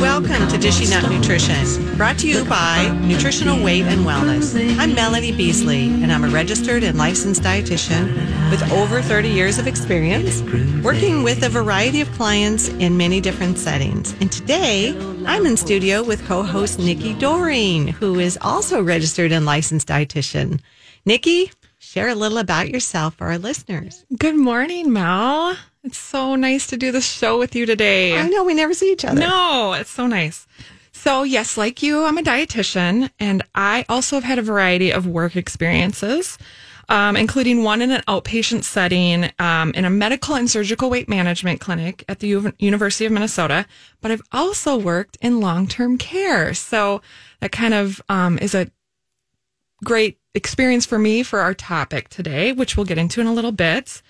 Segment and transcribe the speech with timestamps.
[0.00, 4.56] Welcome to Dishing Up Nutrition, brought to you by Nutritional Weight and Wellness.
[4.78, 8.06] I'm Melanie Beasley, and I'm a registered and licensed dietitian
[8.50, 10.40] with over 30 years of experience
[10.82, 14.14] working with a variety of clients in many different settings.
[14.22, 19.88] And today, I'm in studio with co-host Nikki Doering, who is also registered and licensed
[19.88, 20.62] dietitian.
[21.04, 24.06] Nikki, share a little about yourself for our listeners.
[24.18, 25.58] Good morning, Mel.
[25.82, 28.16] It's so nice to do this show with you today.
[28.16, 29.20] I know we never see each other.
[29.20, 30.46] No, it's so nice.
[30.92, 35.06] So, yes, like you, I'm a dietitian, and I also have had a variety of
[35.06, 36.36] work experiences,
[36.90, 41.60] um, including one in an outpatient setting um, in a medical and surgical weight management
[41.60, 43.64] clinic at the U- University of Minnesota.
[44.02, 46.52] But I've also worked in long term care.
[46.52, 47.00] So,
[47.40, 48.70] that kind of um, is a
[49.82, 53.52] great experience for me for our topic today, which we'll get into in a little
[53.52, 54.02] bit.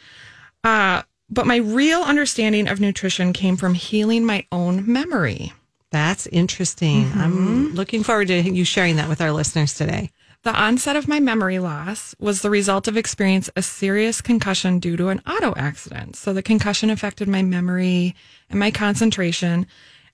[0.64, 5.52] Uh, but my real understanding of nutrition came from healing my own memory.
[5.90, 7.04] That's interesting.
[7.04, 7.20] Mm-hmm.
[7.20, 10.10] I'm looking forward to you sharing that with our listeners today.
[10.42, 14.96] The onset of my memory loss was the result of experience a serious concussion due
[14.96, 16.16] to an auto accident.
[16.16, 18.14] So the concussion affected my memory
[18.48, 19.66] and my concentration,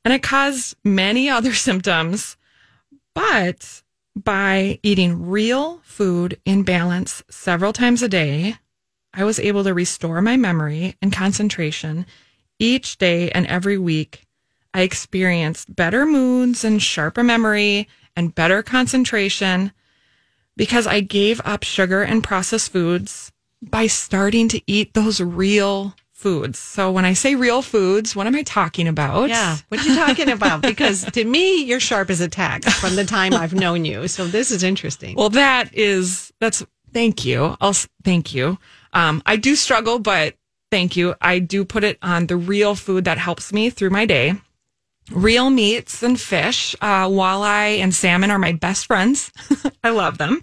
[0.05, 2.37] and it caused many other symptoms.
[3.15, 3.83] But
[4.17, 8.57] by eating real food in balance several times a day,
[9.17, 12.07] I was able to restore my memory and concentration
[12.59, 14.27] each day and every week.
[14.75, 19.73] I experienced better moods and sharper memory and better concentration
[20.57, 26.59] because I gave up sugar and processed foods by starting to eat those real foods.
[26.59, 29.29] So when I say real foods, what am I talking about?
[29.29, 29.57] Yeah.
[29.69, 30.63] What are you talking about?
[30.63, 34.09] Because to me, you're sharp as a tack from the time I've known you.
[34.09, 35.15] So this is interesting.
[35.15, 37.57] Well, that is, that's, thank you.
[37.61, 38.59] I'll, thank you.
[38.97, 40.35] Um, I do struggle, but
[40.71, 41.15] thank you.
[41.21, 44.35] I do put it on the real food that helps me through my day.
[45.13, 49.31] Real meats and fish, uh, walleye and salmon are my best friends.
[49.85, 50.41] I love them.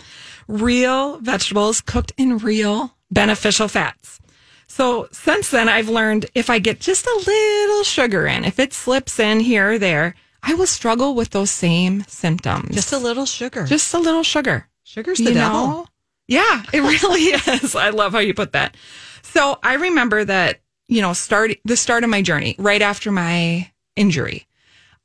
[0.47, 4.19] Real vegetables cooked in real beneficial fats.
[4.67, 8.71] So since then, I've learned if I get just a little sugar in, if it
[8.73, 12.73] slips in here or there, I will struggle with those same symptoms.
[12.75, 13.65] Just a little sugar.
[13.65, 14.67] Just a little sugar.
[14.83, 15.67] Sugar's the You devil.
[15.67, 15.85] know?
[16.27, 17.75] Yeah, it really is.
[17.75, 18.75] I love how you put that.
[19.21, 23.71] So I remember that, you know, start the start of my journey right after my
[23.95, 24.47] injury.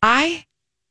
[0.02, 0.46] I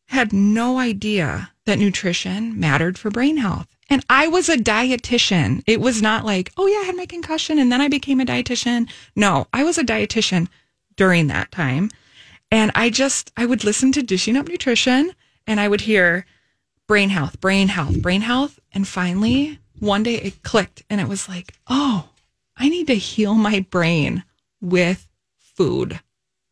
[0.08, 3.68] had no idea that nutrition mattered for brain health.
[3.90, 5.64] And I was a dietitian.
[5.68, 8.26] It was not like, oh yeah, I had my concussion and then I became a
[8.26, 8.90] dietitian.
[9.16, 10.48] No, I was a dietitian
[10.96, 11.92] during that time.
[12.52, 15.12] And I just, I would listen to Dishing Up Nutrition
[15.46, 16.26] and I would hear
[16.88, 18.60] brain health, brain health, brain health.
[18.74, 22.10] And finally, one day it clicked and it was like, oh,
[22.56, 24.24] I need to heal my brain
[24.62, 25.08] with
[25.38, 26.00] food.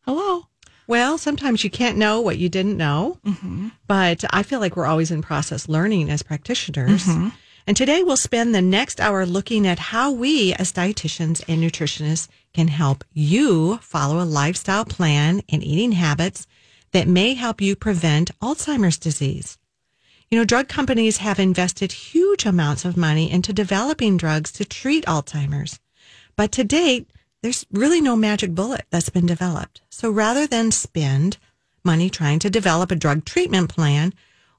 [0.02, 0.46] Hello.
[0.86, 3.68] Well, sometimes you can't know what you didn't know, mm-hmm.
[3.88, 7.04] but I feel like we're always in process learning as practitioners.
[7.04, 7.28] Mm-hmm.
[7.66, 12.28] And today we'll spend the next hour looking at how we, as dietitians and nutritionists,
[12.54, 16.46] can help you follow a lifestyle plan and eating habits
[16.92, 19.58] that may help you prevent Alzheimer's disease.
[20.30, 25.06] You know, drug companies have invested huge amounts of money into developing drugs to treat
[25.06, 25.78] Alzheimer's.
[26.34, 27.08] But to date,
[27.42, 29.82] there's really no magic bullet that's been developed.
[29.88, 31.36] So rather than spend
[31.84, 34.12] money trying to develop a drug treatment plan,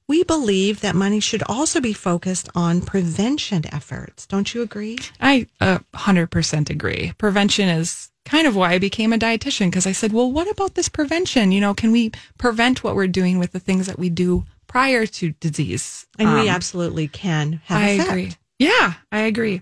[0.07, 4.25] we believe that money should also be focused on prevention efforts.
[4.25, 4.97] Don't you agree?
[5.19, 7.11] I uh, 100% agree.
[7.17, 10.75] Prevention is kind of why I became a dietitian because I said, well, what about
[10.75, 11.51] this prevention?
[11.51, 15.05] You know, can we prevent what we're doing with the things that we do prior
[15.05, 16.05] to disease?
[16.19, 18.09] And we Um, absolutely can have I effect.
[18.09, 18.31] agree.
[18.59, 19.61] Yeah, I agree.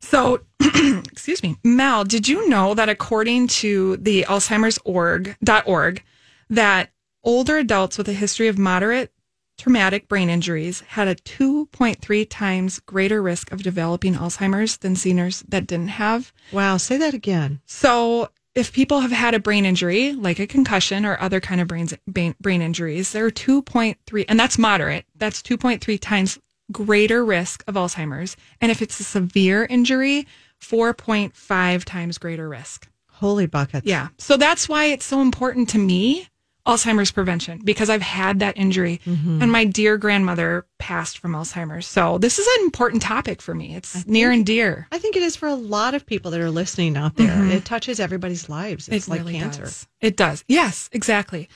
[0.00, 5.36] So, excuse me, Mel, did you know that according to the Alzheimer's org,
[5.66, 6.02] .org,
[6.48, 6.90] that
[7.22, 9.12] older adults with a history of moderate
[9.58, 15.66] traumatic brain injuries had a 2.3 times greater risk of developing Alzheimer's than seniors that
[15.66, 16.32] didn't have.
[16.50, 17.60] Wow, say that again.
[17.66, 21.68] So, if people have had a brain injury, like a concussion or other kind of
[21.68, 25.04] brains, brain, brain injuries, there are 2.3, and that's moderate.
[25.16, 26.38] That's 2.3 times
[26.72, 28.36] greater risk of Alzheimer's.
[28.60, 30.26] And if it's a severe injury,
[30.60, 32.88] 4.5 times greater risk.
[33.08, 33.86] Holy buckets.
[33.86, 34.08] Yeah.
[34.18, 36.26] So that's why it's so important to me,
[36.66, 39.42] Alzheimer's prevention, because I've had that injury mm-hmm.
[39.42, 41.86] and my dear grandmother passed from Alzheimer's.
[41.86, 43.74] So this is an important topic for me.
[43.74, 44.86] It's near and dear.
[44.92, 47.28] I think it is for a lot of people that are listening out there.
[47.28, 47.52] Mm-hmm.
[47.52, 48.88] It touches everybody's lives.
[48.88, 49.62] It's like cancer.
[49.62, 49.88] Does.
[50.00, 50.44] It does.
[50.48, 51.48] Yes, exactly.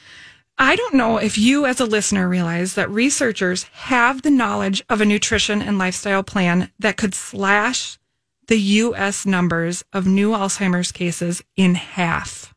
[0.57, 5.01] I don't know if you, as a listener, realize that researchers have the knowledge of
[5.01, 7.99] a nutrition and lifestyle plan that could slash
[8.47, 9.27] the U.S.
[9.27, 12.55] numbers of new Alzheimer's cases in half.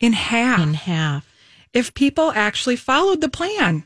[0.00, 0.60] In half.
[0.60, 1.25] In half.
[1.76, 3.84] If people actually followed the plan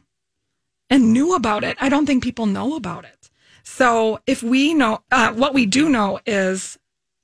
[0.89, 1.77] and knew about it.
[1.81, 3.31] I don't think people know about it.
[3.65, 6.79] So if we know, uh, what we do know is,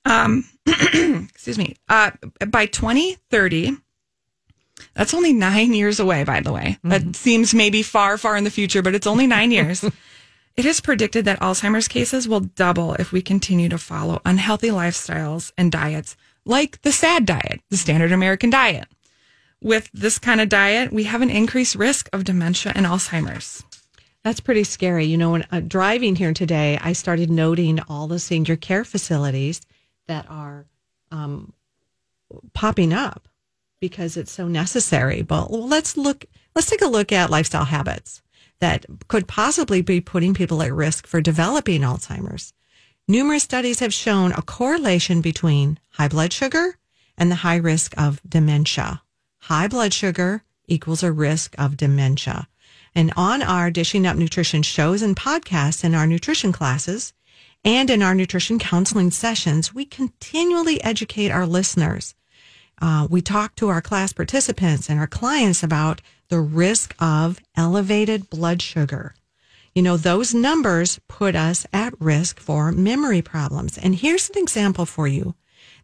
[0.05, 2.11] um, excuse me, uh,
[2.49, 3.77] by 2030,
[4.95, 6.79] that's only nine years away, by the way.
[6.79, 6.89] Mm-hmm.
[6.89, 9.85] That seems maybe far, far in the future, but it's only nine years.
[10.57, 15.53] It is predicted that Alzheimer's cases will double if we continue to follow unhealthy lifestyles
[15.59, 16.17] and diets
[16.47, 18.89] like the SAD diet, the standard American diet.
[19.63, 23.65] With this kind of diet, we have an increased risk of dementia and Alzheimer's.
[24.23, 25.05] That's pretty scary.
[25.05, 29.61] You know, when uh, driving here today, I started noting all the senior care facilities
[30.09, 30.67] that are
[31.11, 31.53] um,
[32.53, 33.29] popping up
[33.81, 35.23] because it's so necessary.
[35.23, 36.25] But let's look,
[36.55, 38.21] let's take a look at lifestyle habits
[38.59, 42.53] that could possibly be putting people at risk for developing Alzheimer's.
[43.09, 46.79] Numerous studies have shown a correlation between high blood sugar
[47.17, 49.03] and the high risk of dementia.
[49.47, 52.49] High blood sugar equals a risk of dementia.
[52.97, 57.13] And on our Dishing Up Nutrition shows and podcasts in our nutrition classes
[57.65, 62.17] and in our nutrition counseling sessions, we continually educate our listeners.
[62.83, 68.29] Uh, we talk to our class participants and our clients about the risk of elevated
[68.29, 69.15] blood sugar.
[69.77, 73.79] You know, those numbers put us at risk for memory problems.
[73.79, 75.37] And here's an example for you.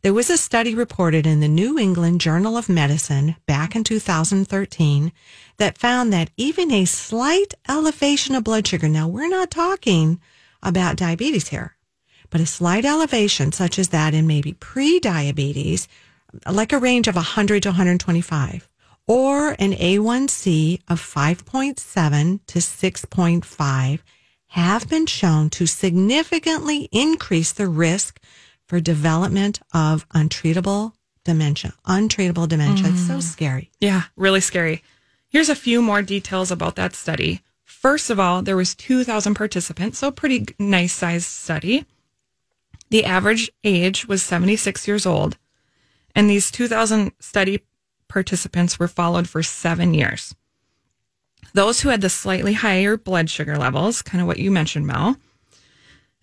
[0.03, 5.13] There was a study reported in the New England Journal of Medicine back in 2013
[5.59, 10.21] that found that even a slight elevation of blood sugar, now we're not talking
[10.61, 11.77] about diabetes here,
[12.31, 15.87] but a slight elevation such as that in maybe pre-diabetes,
[16.51, 18.69] like a range of 100 to 125,
[19.07, 24.01] or an A1C of 5.7 to 6.5
[24.49, 28.21] have been shown to significantly increase the risk
[28.73, 31.75] for development of untreatable dementia.
[31.87, 32.87] Untreatable dementia.
[32.87, 32.93] Mm.
[32.93, 33.23] It's so mm.
[33.23, 33.71] scary.
[33.83, 34.83] Yeah, really scary.
[35.29, 37.43] Here's a few more details about that study.
[37.67, 41.85] First of all, there was 2,000 participants, so a pretty nice sized study.
[42.89, 45.37] The average age was 76 years old,
[46.15, 47.61] and these 2,000 study
[48.09, 50.35] participants were followed for seven years.
[51.53, 55.19] Those who had the slightly higher blood sugar levels, kind of what you mentioned, Mel,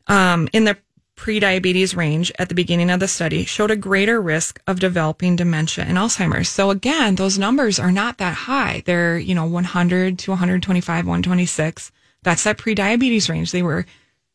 [0.08, 0.76] um, in the
[1.20, 5.84] prediabetes range at the beginning of the study showed a greater risk of developing dementia
[5.84, 6.48] and Alzheimer's.
[6.48, 8.84] So again, those numbers are not that high.
[8.86, 11.92] They're, you know, 100 to 125, 126.
[12.24, 13.52] That's that prediabetes range.
[13.52, 13.86] They were,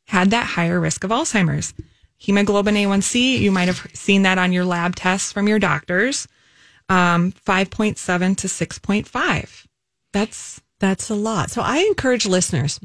[0.07, 1.73] had that higher risk of Alzheimer's.
[2.19, 6.29] Hemoglobin A1C, you might have seen that on your lab tests from your doctors.
[6.91, 9.67] Um, 5.7 to 6.5.
[10.13, 11.51] That's, that's a lot.
[11.51, 12.79] So I encourage listeners,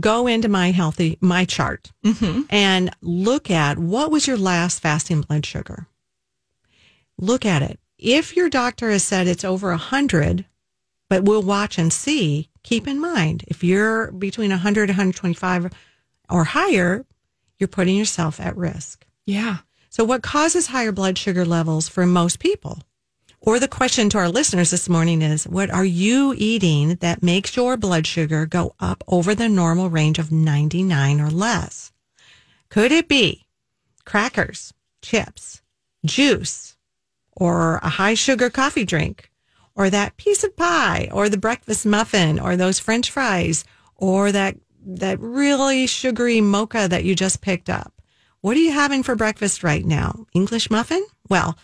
[0.00, 2.42] go into my healthy my chart mm-hmm.
[2.50, 5.86] and look at what was your last fasting blood sugar.
[7.18, 7.80] Look at it.
[7.98, 10.44] If your doctor has said it's over 100
[11.08, 15.72] but we'll watch and see keep in mind if you're between 100 125
[16.30, 17.04] or higher
[17.58, 19.06] you're putting yourself at risk.
[19.26, 19.58] Yeah.
[19.90, 22.82] So what causes higher blood sugar levels for most people
[23.40, 27.56] or the question to our listeners this morning is what are you eating that makes
[27.56, 31.92] your blood sugar go up over the normal range of 99 or less?
[32.68, 33.46] Could it be
[34.04, 35.62] crackers, chips,
[36.04, 36.76] juice,
[37.32, 39.30] or a high sugar coffee drink,
[39.76, 44.56] or that piece of pie, or the breakfast muffin, or those french fries, or that,
[44.84, 47.92] that really sugary mocha that you just picked up?
[48.40, 50.26] What are you having for breakfast right now?
[50.32, 51.04] English muffin?
[51.28, 51.56] Well,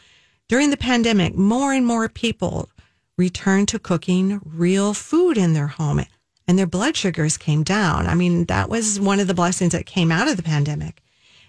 [0.48, 2.68] during the pandemic, more and more people
[3.16, 6.04] returned to cooking real food in their home
[6.46, 8.06] and their blood sugars came down.
[8.06, 11.02] I mean, that was one of the blessings that came out of the pandemic.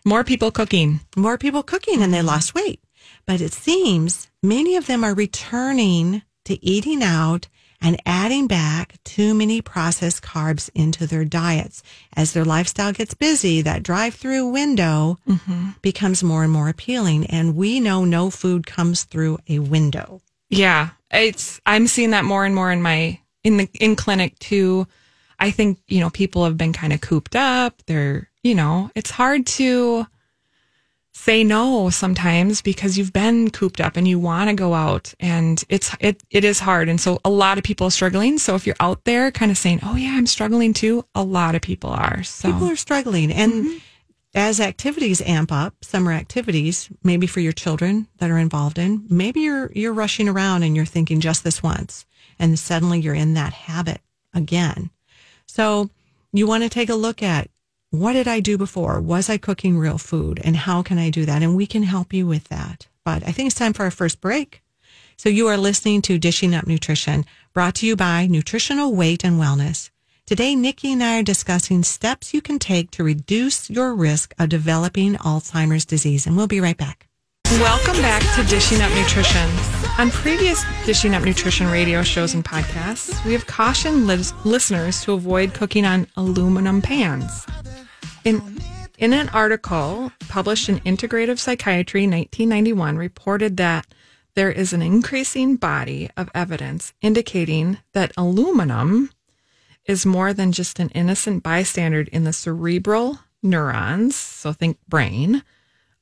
[0.05, 1.01] More people cooking.
[1.17, 2.79] More people cooking and they lost weight.
[3.25, 7.47] But it seems many of them are returning to eating out
[7.81, 11.83] and adding back too many processed carbs into their diets.
[12.15, 15.69] As their lifestyle gets busy, that drive through window mm-hmm.
[15.81, 17.25] becomes more and more appealing.
[17.27, 20.21] And we know no food comes through a window.
[20.49, 20.89] Yeah.
[21.11, 24.87] It's, I'm seeing that more and more in my, in the, in clinic too.
[25.39, 27.81] I think, you know, people have been kind of cooped up.
[27.87, 30.07] They're, you know, it's hard to,
[31.17, 35.63] say no sometimes because you've been cooped up and you want to go out and
[35.69, 36.89] it's it it is hard.
[36.89, 38.37] And so a lot of people are struggling.
[38.37, 41.55] So if you're out there kind of saying oh yeah i'm struggling too a lot
[41.55, 42.51] of people are so.
[42.51, 43.31] People are struggling.
[43.31, 43.77] And mm-hmm.
[44.35, 49.39] as activities amp up summer activities maybe for your children that are involved in maybe
[49.39, 52.05] you're you're rushing around and you're thinking just this once
[52.37, 54.01] and suddenly you're in that habit
[54.33, 54.89] again.
[55.47, 55.89] So
[56.33, 57.49] you want to take a look at
[57.99, 58.99] what did I do before?
[58.99, 60.41] Was I cooking real food?
[60.43, 61.41] And how can I do that?
[61.41, 62.87] And we can help you with that.
[63.03, 64.61] But I think it's time for our first break.
[65.17, 69.39] So you are listening to Dishing Up Nutrition, brought to you by Nutritional Weight and
[69.39, 69.89] Wellness.
[70.25, 74.49] Today, Nikki and I are discussing steps you can take to reduce your risk of
[74.49, 77.07] developing Alzheimer's disease, and we'll be right back.
[77.51, 79.47] Welcome back to Dishing Up Nutrition.
[79.99, 85.13] On previous Dishing Up Nutrition radio shows and podcasts, we have cautioned lis- listeners to
[85.13, 87.45] avoid cooking on aluminum pans.
[88.25, 88.59] In,
[88.97, 93.85] in an article published in Integrative Psychiatry 1991, reported that
[94.33, 99.11] there is an increasing body of evidence indicating that aluminum
[99.85, 105.43] is more than just an innocent bystander in the cerebral neurons, so think brain,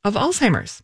[0.05, 0.81] of Alzheimer's.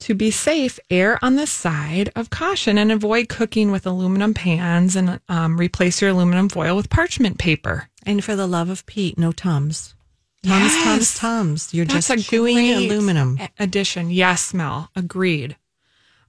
[0.00, 4.96] To be safe, err on the side of caution and avoid cooking with aluminum pans
[4.96, 7.88] and um, replace your aluminum foil with parchment paper.
[8.04, 9.94] And for the love of Pete, no Tums.
[10.44, 10.84] Tums, Yes.
[10.84, 11.74] Tums, Tums.
[11.74, 13.38] You're That's just a chewing aluminum.
[13.58, 14.10] Addition.
[14.10, 14.90] Yes, Mel.
[14.96, 15.56] Agreed.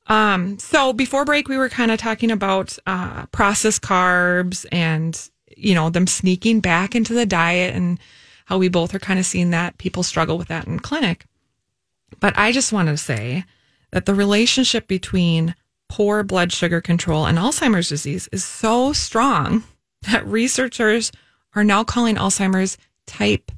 [0.07, 5.73] Um, so before break, we were kind of talking about uh, processed carbs and, you
[5.73, 7.99] know, them sneaking back into the diet and
[8.45, 11.25] how we both are kind of seeing that people struggle with that in clinic.
[12.19, 13.45] But I just want to say
[13.91, 15.55] that the relationship between
[15.89, 19.63] poor blood sugar control and Alzheimer's disease is so strong
[20.11, 21.11] that researchers
[21.55, 22.77] are now calling Alzheimer's
[23.07, 23.51] type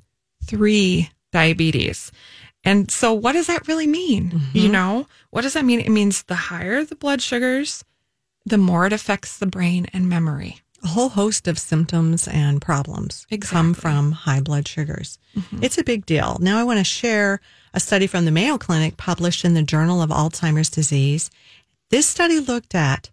[0.45, 2.11] 3 diabetes.
[2.63, 4.41] And so, what does that really mean?
[4.53, 4.71] You mm-hmm.
[4.71, 5.79] know, what does that mean?
[5.79, 7.83] It means the higher the blood sugars,
[8.45, 10.61] the more it affects the brain and memory.
[10.83, 15.17] A whole host of symptoms and problems come from high blood sugars.
[15.35, 15.63] Mm-hmm.
[15.63, 16.37] It's a big deal.
[16.39, 17.39] Now, I want to share
[17.73, 21.31] a study from the Mayo Clinic published in the Journal of Alzheimer's Disease.
[21.89, 23.09] This study looked at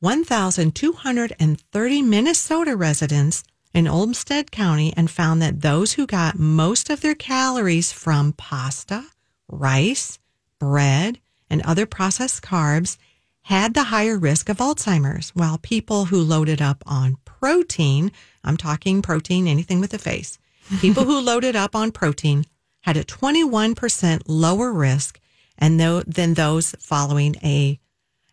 [0.00, 7.14] 1,230 Minnesota residents in Olmsted County and found that those who got most of their
[7.14, 9.04] calories from pasta,
[9.48, 10.18] rice,
[10.58, 12.96] bread, and other processed carbs
[13.42, 18.12] had the higher risk of Alzheimer's, while people who loaded up on protein,
[18.44, 20.38] I'm talking protein, anything with a face,
[20.80, 22.44] people who loaded up on protein
[22.82, 25.20] had a 21% lower risk
[25.58, 27.78] and tho- than those following a,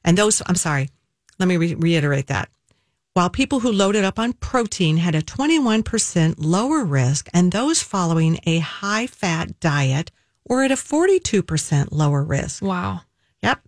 [0.03, 0.89] and those, I'm sorry,
[1.39, 2.49] let me re- reiterate that.
[3.19, 8.39] While people who loaded up on protein had a 21% lower risk, and those following
[8.45, 10.09] a high fat diet
[10.47, 12.63] were at a 42% lower risk.
[12.63, 13.01] Wow.
[13.43, 13.59] Yep.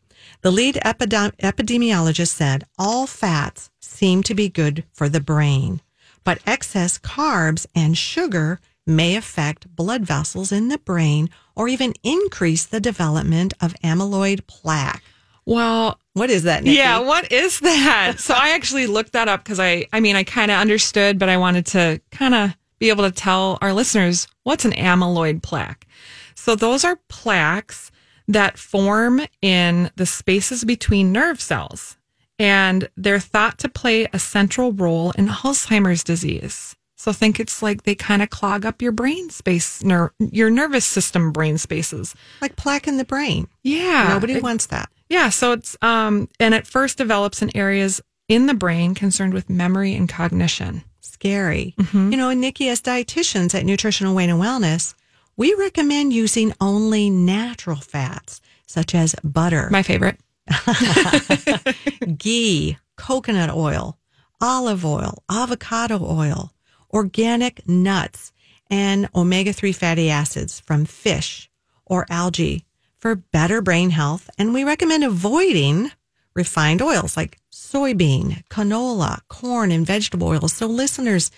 [0.41, 5.81] The lead epidem- epidemiologist said all fats seem to be good for the brain,
[6.23, 12.63] but excess carbs and sugar may affect blood vessels in the brain or even increase
[12.65, 15.03] the development of amyloid plaque.
[15.45, 16.63] Well, What is that?
[16.63, 16.77] Nikki?
[16.77, 18.15] Yeah, what is that?
[18.19, 21.29] so I actually looked that up because I, I mean, I kind of understood, but
[21.29, 25.87] I wanted to kind of be able to tell our listeners what's an amyloid plaque.
[26.35, 27.91] So those are plaques
[28.27, 31.97] that form in the spaces between nerve cells,
[32.39, 36.75] and they're thought to play a central role in Alzheimer's disease.
[36.97, 40.85] So think it's like they kind of clog up your brain space, ner- your nervous
[40.85, 42.13] system brain spaces.
[42.41, 43.47] like plaque in the brain.
[43.63, 44.89] Yeah, Nobody it- wants that.
[45.11, 49.49] Yeah, so it's um and it first develops in areas in the brain concerned with
[49.49, 50.83] memory and cognition.
[51.01, 51.75] Scary.
[52.11, 54.95] You know, and Nikki, as dietitians at Nutritional Weight and Wellness,
[55.35, 60.17] we recommend using only natural fats such as butter, My favorite.
[62.17, 63.97] ghee, coconut oil,
[64.39, 66.53] olive oil, avocado oil,
[66.93, 68.31] organic nuts,
[68.69, 71.51] and omega 3 fatty acids from fish
[71.85, 72.63] or algae
[73.01, 74.29] for better brain health.
[74.37, 75.91] And we recommend avoiding
[76.33, 80.53] refined oils like soybean, canola, corn, and vegetable oils.
[80.53, 81.31] So, listeners,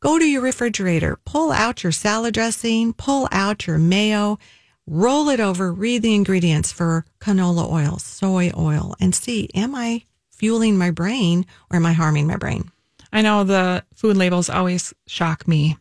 [0.00, 4.38] go to your refrigerator, pull out your salad dressing, pull out your mayo,
[4.86, 10.02] roll it over, read the ingredients for canola oil, soy oil, and see am I
[10.30, 12.70] fueling my brain or am I harming my brain?
[13.12, 15.76] I know the food labels always shock me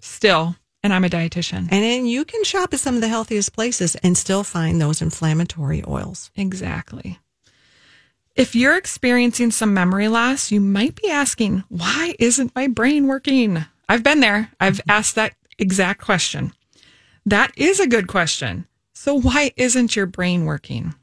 [0.00, 1.68] still, and I'm a dietitian.
[1.70, 5.02] And then you can shop at some of the healthiest places and still find those
[5.02, 6.30] inflammatory oils.
[6.36, 7.18] Exactly.
[8.34, 13.64] If you're experiencing some memory loss, you might be asking, why isn't my brain working?
[13.88, 14.50] I've been there.
[14.58, 14.90] I've mm-hmm.
[14.90, 16.52] asked that exact question.
[17.26, 18.66] That is a good question.
[18.94, 20.94] So, why isn't your brain working?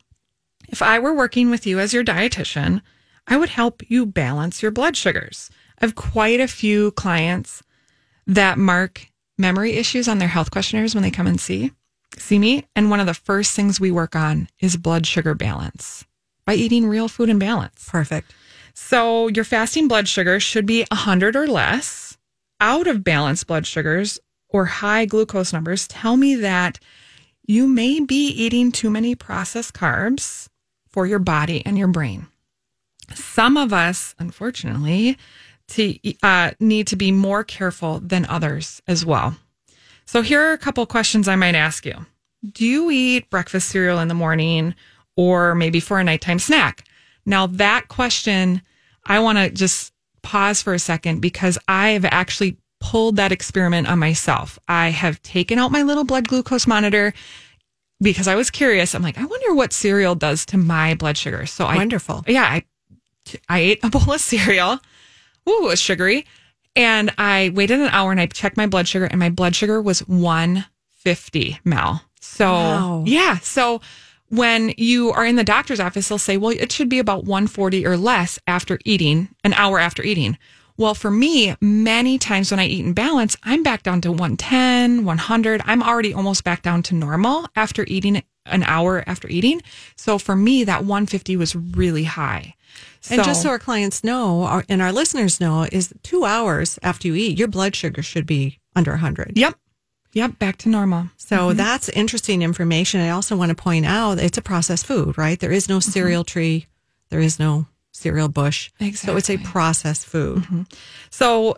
[0.69, 2.81] If I were working with you as your dietitian,
[3.27, 5.51] I would help you balance your blood sugars.
[5.79, 7.62] I have quite a few clients
[8.25, 9.08] that mark
[9.39, 11.72] memory issues on their health questionnaires when they come and see
[12.17, 12.65] see me.
[12.75, 16.05] And one of the first things we work on is blood sugar balance
[16.46, 17.88] by eating real food and balance.
[17.89, 18.34] Perfect.
[18.74, 22.17] So your fasting blood sugar should be 100 or less.
[22.62, 24.19] Out of balance blood sugars
[24.50, 26.79] or high glucose numbers tell me that
[27.46, 30.50] you may be eating too many processed carbs
[30.88, 32.27] for your body and your brain.
[33.13, 35.17] Some of us, unfortunately,
[35.69, 39.38] to, uh, need to be more careful than others as well.
[40.05, 42.05] So here are a couple questions I might ask you.
[42.51, 44.73] Do you eat breakfast cereal in the morning
[45.15, 46.85] or maybe for a nighttime snack?
[47.25, 48.61] Now that question,
[49.05, 53.88] I want to just pause for a second because I have actually pulled that experiment
[53.89, 54.57] on myself.
[54.67, 57.13] I have taken out my little blood glucose monitor
[58.01, 58.95] because I was curious.
[58.95, 61.45] I'm like, I wonder what cereal does to my blood sugar.
[61.45, 62.23] So I Wonderful.
[62.27, 62.63] yeah, I
[63.47, 64.79] I ate a bowl of cereal.
[65.49, 66.25] Ooh, it was sugary.
[66.75, 69.81] And I waited an hour and I checked my blood sugar and my blood sugar
[69.81, 72.03] was 150 Mel.
[72.21, 73.03] So Wow.
[73.05, 73.37] yeah.
[73.39, 73.81] So
[74.29, 77.85] when you are in the doctor's office, they'll say, well, it should be about 140
[77.85, 80.37] or less after eating, an hour after eating.
[80.77, 85.03] Well, for me, many times when I eat in balance, I'm back down to 110,
[85.03, 85.61] 100.
[85.65, 89.61] I'm already almost back down to normal after eating an hour after eating.
[89.97, 92.55] So for me, that 150 was really high.
[93.09, 97.07] And just so our clients know, our, and our listeners know, is two hours after
[97.07, 99.33] you eat, your blood sugar should be under 100.
[99.36, 99.55] Yep.
[100.13, 100.39] Yep.
[100.39, 101.09] Back to normal.
[101.17, 101.57] So mm-hmm.
[101.57, 103.01] that's interesting information.
[103.01, 105.39] I also want to point out it's a processed food, right?
[105.39, 105.91] There is no mm-hmm.
[105.91, 106.65] cereal tree,
[107.09, 108.71] there is no cereal bush.
[108.95, 110.39] So it's a processed food.
[110.39, 110.63] Mm-hmm.
[111.09, 111.57] So,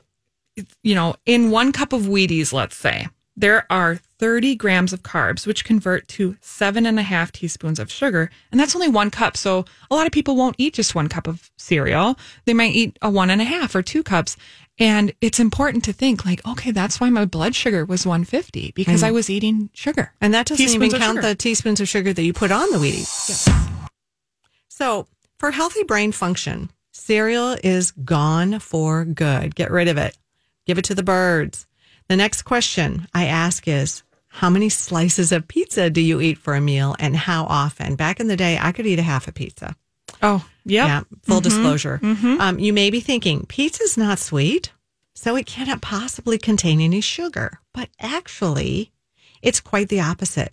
[0.84, 5.48] you know, in one cup of Wheaties, let's say, there are 30 grams of carbs,
[5.48, 8.30] which convert to seven and a half teaspoons of sugar.
[8.52, 9.36] And that's only one cup.
[9.38, 12.18] So a lot of people won't eat just one cup of cereal.
[12.46, 14.38] They might eat a one and a half or two cups.
[14.78, 19.04] And it's important to think like, okay, that's why my blood sugar was 150 because
[19.04, 20.14] I was eating sugar.
[20.22, 21.28] And that doesn't Teaspoons even count sugar.
[21.28, 23.30] the teaspoons of sugar that you put on the Wheaties.
[23.30, 23.50] Yes.
[24.68, 25.08] So,
[25.38, 29.56] for healthy brain function, cereal is gone for good.
[29.56, 30.18] Get rid of it.
[30.66, 31.68] Give it to the birds.
[32.12, 36.56] The next question I ask is how many slices of pizza do you eat for
[36.56, 37.96] a meal and how often?
[37.96, 39.78] Back in the day, I could eat a half a pizza.
[40.22, 40.88] Oh, yep.
[40.88, 41.44] Yeah, full mm-hmm.
[41.44, 42.02] disclosure.
[42.04, 42.42] Mm-hmm.
[42.42, 44.74] Um, you may be thinking pizza's not sweet,
[45.16, 47.62] so it cannot possibly contain any sugar.
[47.74, 48.92] But actually,
[49.42, 50.52] it's quite the opposite.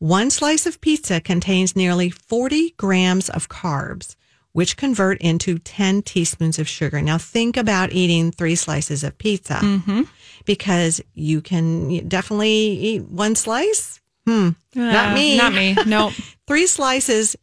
[0.00, 4.16] One slice of pizza contains nearly 40 grams of carbs,
[4.50, 7.00] which convert into 10 teaspoons of sugar.
[7.00, 10.02] Now, think about eating three slices of pizza mm-hmm.
[10.46, 14.00] Because you can definitely eat one slice.
[14.26, 15.36] Hmm, not Uh, me.
[15.36, 15.76] Not me.
[15.86, 16.10] No.
[16.46, 17.36] Three slices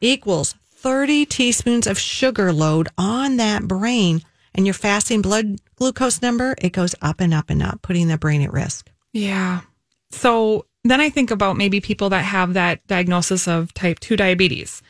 [0.00, 4.22] equals 30 teaspoons of sugar load on that brain.
[4.54, 8.16] And your fasting blood glucose number, it goes up and up and up, putting the
[8.16, 8.90] brain at risk.
[9.12, 9.60] Yeah.
[10.10, 14.80] So then I think about maybe people that have that diagnosis of type 2 diabetes.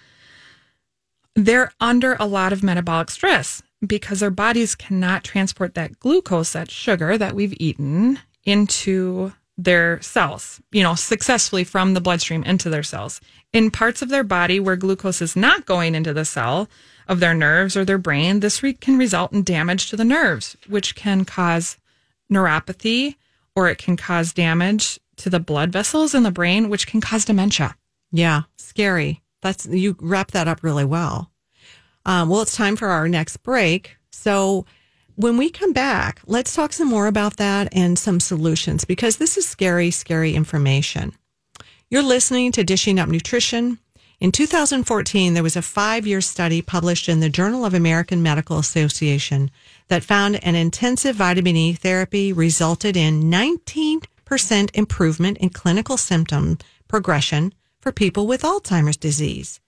[1.35, 6.71] They're under a lot of metabolic stress because their bodies cannot transport that glucose, that
[6.71, 12.83] sugar that we've eaten into their cells, you know, successfully from the bloodstream into their
[12.83, 13.21] cells.
[13.53, 16.69] In parts of their body where glucose is not going into the cell
[17.09, 20.57] of their nerves or their brain, this re- can result in damage to the nerves,
[20.69, 21.79] which can cause
[22.31, 23.17] neuropathy
[23.55, 27.25] or it can cause damage to the blood vessels in the brain, which can cause
[27.25, 27.75] dementia.
[28.13, 29.23] Yeah, scary.
[29.41, 31.31] That's you wrap that up really well.
[32.07, 33.97] Um, well, it's time for our next break.
[34.13, 34.65] So
[35.17, 39.37] when we come back, let's talk some more about that and some solutions because this
[39.37, 41.15] is scary, scary information.
[41.91, 43.79] You're listening to Dishing Up Nutrition.
[44.21, 48.59] In 2014, there was a five year study published in the Journal of American Medical
[48.59, 49.51] Association
[49.89, 54.07] that found an intensive vitamin E therapy resulted in 19%
[54.75, 59.61] improvement in clinical symptom progression for people with Alzheimer's disease.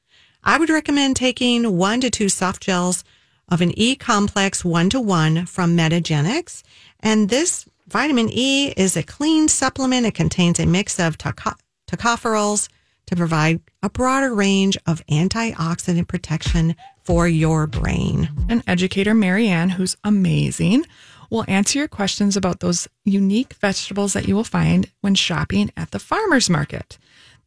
[0.45, 3.05] I would recommend taking one to two soft gels
[3.49, 6.63] of an E complex one to one from Metagenics.
[7.01, 10.07] And this vitamin E is a clean supplement.
[10.07, 12.69] It contains a mix of tocopherols
[13.07, 18.29] to provide a broader range of antioxidant protection for your brain.
[18.51, 20.85] And educator Marianne, who's amazing,
[21.31, 25.91] will answer your questions about those unique vegetables that you will find when shopping at
[25.91, 26.99] the farmer's market.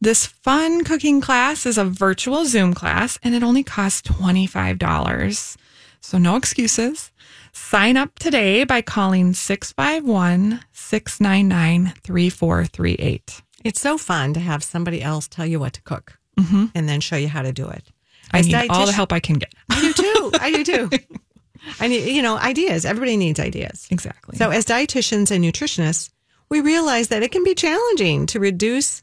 [0.02, 5.56] This fun cooking class is a virtual Zoom class and it only costs $25.
[6.00, 7.12] So no excuses.
[7.52, 13.42] Sign up today by calling 651 699 3438.
[13.62, 16.64] It's so fun to have somebody else tell you what to cook mm-hmm.
[16.74, 17.84] and then show you how to do it.
[18.32, 19.54] I As need all the help I can get.
[19.70, 20.30] I do too.
[20.40, 20.90] I do too.
[21.78, 22.84] I need, you know, ideas.
[22.84, 23.86] Everybody needs ideas.
[23.88, 24.36] Exactly.
[24.36, 26.10] So, as dietitians and nutritionists,
[26.48, 29.00] we realize that it can be challenging to reduce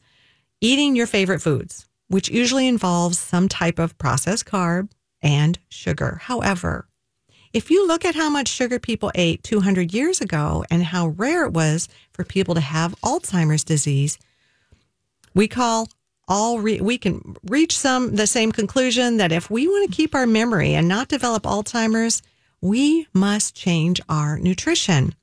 [0.60, 4.90] eating your favorite foods, which usually involves some type of processed carb
[5.22, 6.20] and sugar.
[6.22, 6.86] However,
[7.52, 11.44] if you look at how much sugar people ate 200 years ago and how rare
[11.44, 14.18] it was for people to have Alzheimer's disease,
[15.34, 15.88] we call
[16.28, 20.14] all re- we can reach some the same conclusion that if we want to keep
[20.14, 22.22] our memory and not develop Alzheimer's,
[22.60, 25.14] we must change our nutrition.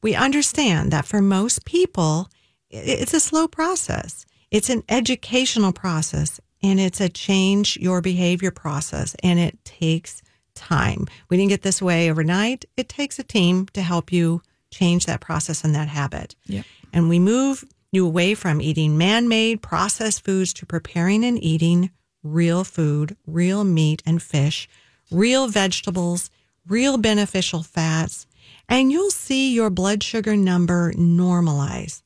[0.00, 2.28] We understand that for most people,
[2.70, 4.24] it's a slow process.
[4.54, 10.22] It's an educational process and it's a change your behavior process and it takes
[10.54, 11.08] time.
[11.28, 12.64] We didn't get this way overnight.
[12.76, 16.36] It takes a team to help you change that process and that habit.
[16.46, 16.64] Yep.
[16.92, 21.90] And we move you away from eating man made processed foods to preparing and eating
[22.22, 24.68] real food, real meat and fish,
[25.10, 26.30] real vegetables,
[26.68, 28.28] real beneficial fats,
[28.68, 32.02] and you'll see your blood sugar number normalize.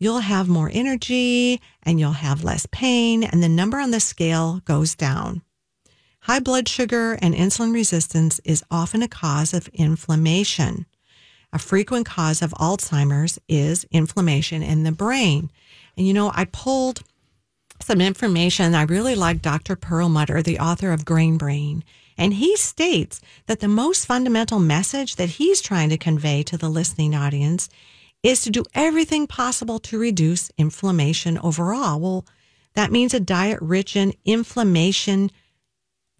[0.00, 4.62] You'll have more energy and you'll have less pain, and the number on the scale
[4.64, 5.42] goes down.
[6.20, 10.86] High blood sugar and insulin resistance is often a cause of inflammation.
[11.52, 15.50] A frequent cause of Alzheimer's is inflammation in the brain.
[15.98, 17.02] And you know, I pulled
[17.82, 18.74] some information.
[18.74, 19.76] I really like Dr.
[19.76, 21.84] Perlmutter, the author of Grain Brain.
[22.16, 26.70] And he states that the most fundamental message that he's trying to convey to the
[26.70, 27.68] listening audience
[28.22, 31.98] is to do everything possible to reduce inflammation overall.
[32.00, 32.26] Well,
[32.74, 35.30] that means a diet rich in inflammation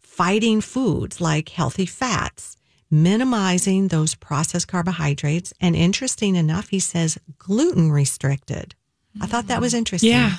[0.00, 2.56] fighting foods like healthy fats,
[2.90, 8.74] minimizing those processed carbohydrates, and interesting enough, he says gluten restricted.
[9.20, 10.10] I thought that was interesting.
[10.10, 10.36] Yeah.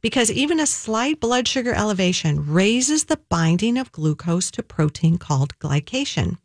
[0.00, 5.56] Because even a slight blood sugar elevation raises the binding of glucose to protein called
[5.58, 6.38] glycation.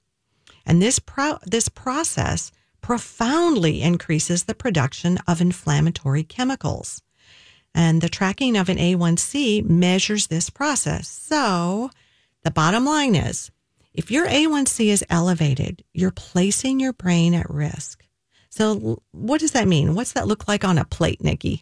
[0.66, 7.02] And this pro- this process profoundly increases the production of inflammatory chemicals.
[7.74, 11.08] And the tracking of an A1C measures this process.
[11.08, 11.92] So
[12.44, 13.52] the bottom line is
[13.94, 18.04] if your A1C is elevated, you're placing your brain at risk.
[18.50, 19.94] So, what does that mean?
[19.94, 21.62] What's that look like on a plate, Nikki?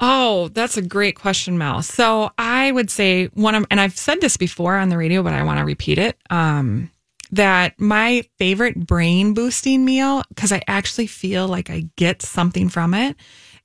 [0.00, 1.82] Oh, that's a great question, Mel.
[1.82, 5.32] So, I would say one of, and I've said this before on the radio, but
[5.32, 6.18] I want to repeat it.
[6.28, 6.90] Um,
[7.30, 12.94] that my favorite brain boosting meal, because I actually feel like I get something from
[12.94, 13.16] it,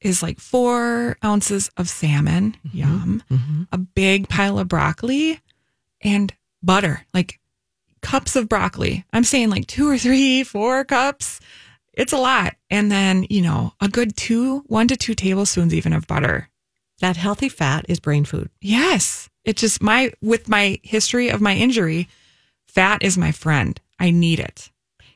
[0.01, 2.77] is like four ounces of salmon, mm-hmm.
[2.77, 3.63] yum, mm-hmm.
[3.71, 5.39] a big pile of broccoli,
[6.01, 7.39] and butter, like
[8.01, 9.05] cups of broccoli.
[9.13, 11.39] I'm saying like two or three, four cups.
[11.93, 12.55] It's a lot.
[12.69, 16.49] And then, you know, a good two, one to two tablespoons even of butter.
[16.99, 18.49] That healthy fat is brain food.
[18.59, 19.29] Yes.
[19.43, 22.07] It just, my, with my history of my injury,
[22.73, 23.79] fat is my friend.
[23.99, 24.69] I need it.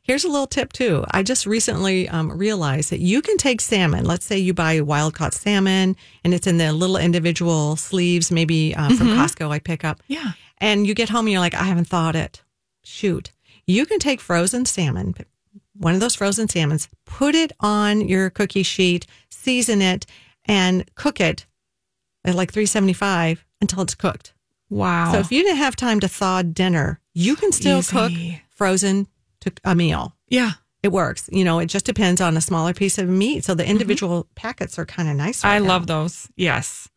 [0.03, 1.03] Here's a little tip too.
[1.09, 4.05] I just recently um, realized that you can take salmon.
[4.05, 8.75] Let's say you buy wild caught salmon and it's in the little individual sleeves, maybe
[8.75, 9.19] uh, from mm-hmm.
[9.19, 10.01] Costco I pick up.
[10.07, 10.33] Yeah.
[10.59, 12.43] And you get home and you're like, I haven't thawed it.
[12.83, 13.31] Shoot.
[13.65, 15.15] You can take frozen salmon,
[15.73, 20.05] one of those frozen salmons, put it on your cookie sheet, season it,
[20.45, 21.47] and cook it
[22.23, 24.33] at like 375 until it's cooked.
[24.69, 25.13] Wow.
[25.13, 27.91] So if you didn't have time to thaw dinner, you can still Easy.
[27.91, 28.11] cook
[28.49, 29.07] frozen
[29.39, 30.15] to a meal.
[30.27, 30.51] Yeah.
[30.83, 31.27] It works.
[31.31, 33.43] You know, it just depends on a smaller piece of meat.
[33.43, 33.71] So the mm-hmm.
[33.71, 34.33] individual mm-hmm.
[34.35, 35.43] packets are kind of nice.
[35.43, 35.67] Right I now.
[35.67, 36.27] love those.
[36.35, 36.89] Yes.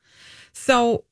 [0.52, 1.04] So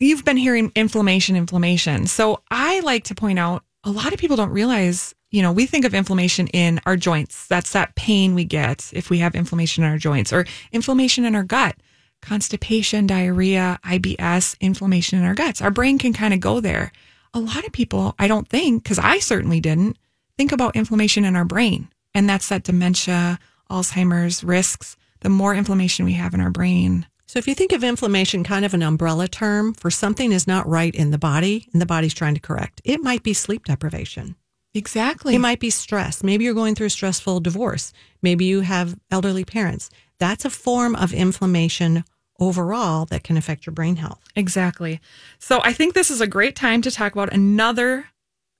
[0.00, 2.06] you've been hearing inflammation, inflammation.
[2.06, 5.66] So I like to point out a lot of people don't realize, you know, we
[5.66, 7.46] think of inflammation in our joints.
[7.46, 11.36] That's that pain we get if we have inflammation in our joints or inflammation in
[11.36, 11.76] our gut,
[12.22, 15.60] constipation, diarrhea, IBS, inflammation in our guts.
[15.60, 16.90] Our brain can kind of go there.
[17.34, 19.96] A lot of people, I don't think, because I certainly didn't,
[20.36, 21.88] think about inflammation in our brain.
[22.14, 23.38] And that's that dementia,
[23.70, 24.96] Alzheimer's risks.
[25.20, 27.06] The more inflammation we have in our brain.
[27.26, 30.68] So if you think of inflammation kind of an umbrella term for something is not
[30.68, 34.36] right in the body and the body's trying to correct, it might be sleep deprivation.
[34.74, 35.34] Exactly.
[35.34, 36.22] It might be stress.
[36.22, 37.92] Maybe you're going through a stressful divorce.
[38.20, 39.90] Maybe you have elderly parents.
[40.18, 42.04] That's a form of inflammation
[42.42, 44.20] overall that can affect your brain health.
[44.34, 45.00] Exactly.
[45.38, 48.06] So I think this is a great time to talk about another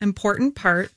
[0.00, 0.92] important part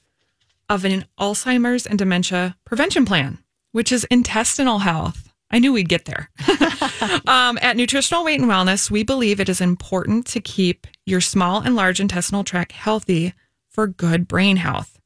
[0.70, 3.40] of an Alzheimer's and dementia prevention plan,
[3.72, 5.34] which is intestinal health.
[5.52, 6.30] I knew we'd get there.
[7.28, 11.62] um, at Nutritional Weight and Wellness, we believe it is important to keep your small
[11.62, 13.34] and large intestinal tract healthy
[13.70, 15.00] for good brain health.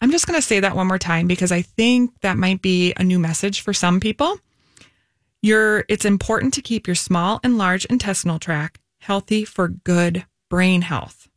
[0.00, 2.92] I'm just going to say that one more time because I think that might be
[2.96, 4.38] a new message for some people.
[5.42, 11.28] It's important to keep your small and large intestinal tract healthy for good brain health.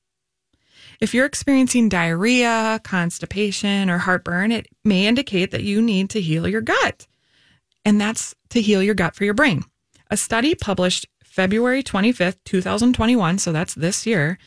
[0.99, 6.47] If you're experiencing diarrhea, constipation, or heartburn, it may indicate that you need to heal
[6.47, 7.07] your gut.
[7.85, 9.63] And that's to heal your gut for your brain.
[10.09, 14.37] A study published February 25th, 2021, so that's this year,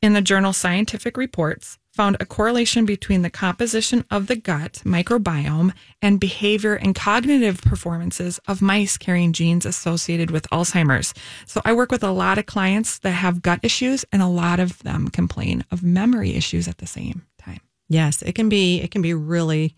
[0.00, 5.72] in the journal Scientific Reports found a correlation between the composition of the gut microbiome
[6.00, 11.12] and behavior and cognitive performances of mice carrying genes associated with Alzheimer's.
[11.46, 14.58] So I work with a lot of clients that have gut issues and a lot
[14.58, 17.60] of them complain of memory issues at the same time.
[17.88, 19.76] Yes, it can be it can be really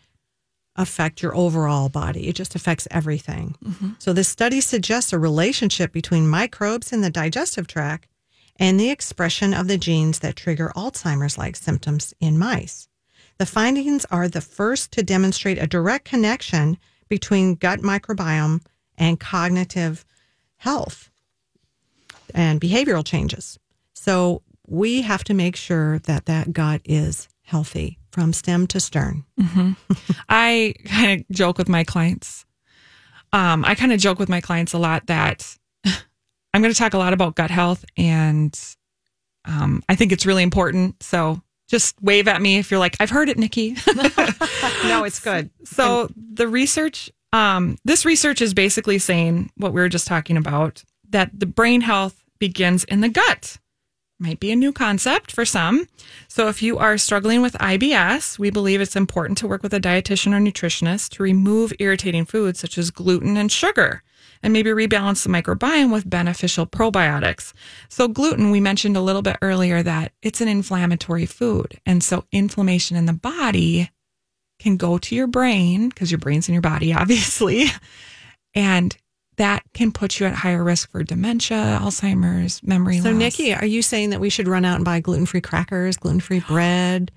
[0.76, 2.28] affect your overall body.
[2.28, 3.56] It just affects everything.
[3.64, 3.90] Mm-hmm.
[3.98, 8.08] So this study suggests a relationship between microbes in the digestive tract
[8.56, 12.88] and the expression of the genes that trigger Alzheimer's like symptoms in mice.
[13.38, 18.64] The findings are the first to demonstrate a direct connection between gut microbiome
[18.96, 20.04] and cognitive
[20.56, 21.10] health
[22.34, 23.58] and behavioral changes.
[23.92, 29.24] So we have to make sure that that gut is healthy from stem to stern.
[30.28, 32.46] I kind of joke with my clients.
[33.32, 35.58] Um, I kind of joke with my clients a lot that
[36.54, 38.56] I'm going to talk a lot about gut health, and
[39.44, 41.02] um, I think it's really important.
[41.02, 43.76] So just wave at me if you're like, I've heard it, Nikki.
[44.84, 45.50] No, it's good.
[45.64, 50.84] so the research, um, this research is basically saying what we were just talking about
[51.10, 53.58] that the brain health begins in the gut.
[54.20, 55.88] Might be a new concept for some.
[56.28, 59.80] So, if you are struggling with IBS, we believe it's important to work with a
[59.80, 64.03] dietitian or nutritionist to remove irritating foods such as gluten and sugar
[64.44, 67.54] and maybe rebalance the microbiome with beneficial probiotics.
[67.88, 71.80] So, gluten, we mentioned a little bit earlier that it's an inflammatory food.
[71.86, 73.90] And so, inflammation in the body
[74.60, 77.66] can go to your brain because your brain's in your body, obviously.
[78.54, 78.96] And
[79.36, 83.12] that can put you at higher risk for dementia, Alzheimer's, memory So, loss.
[83.12, 85.96] So, Nikki, are you saying that we should run out and buy gluten free crackers,
[85.96, 87.10] gluten free bread,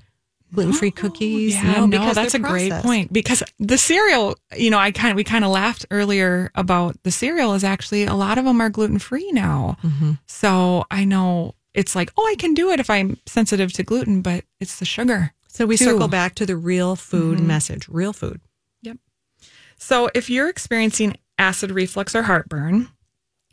[0.54, 1.56] gluten free cookies?
[1.56, 5.12] Yeah, no, because that's a they're great point because the cereal, you know, I kind
[5.12, 8.62] of we kind of laughed earlier about the cereal is actually a lot of them
[8.62, 9.78] are gluten free now.
[9.84, 10.14] Mm-hmm.
[10.26, 14.22] So I know it's like, oh, I can do it if I'm sensitive to gluten,
[14.22, 15.34] but it's the sugar.
[15.48, 15.86] So, we too.
[15.86, 17.48] circle back to the real food Mm-hmm.
[17.48, 18.42] message real food.
[18.82, 18.98] Yep.
[19.78, 22.90] So if you're experiencing acid reflux or heartburn,